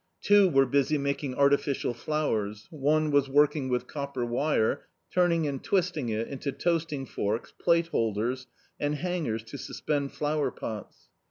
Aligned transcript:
Two 0.19 0.49
were 0.49 0.65
busy 0.65 0.97
making 0.97 1.35
artificial 1.35 1.93
flowers; 1.93 2.65
one 2.71 3.11
was 3.11 3.29
working 3.29 3.69
with 3.69 3.85
copper 3.85 4.25
wire, 4.25 4.87
turning 5.11 5.45
and 5.45 5.63
twisting 5.63 6.09
it 6.09 6.27
into 6.27 6.51
toasting 6.51 7.05
forks, 7.05 7.53
plate 7.61 7.89
holders, 7.89 8.47
and 8.79 8.95
hangers 8.95 9.43
to 9.43 9.59
suspend 9.59 10.11
flower 10.11 10.49
pots. 10.49 11.09